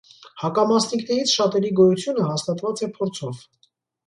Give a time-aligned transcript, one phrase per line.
[0.43, 3.45] Հակամասնիկներից շատերի գոյությունը հաստատված է փորձով։